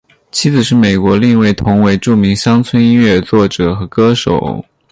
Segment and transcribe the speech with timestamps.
[0.31, 4.65] 妻子是美国另一位同为著名乡村音乐作者和歌手。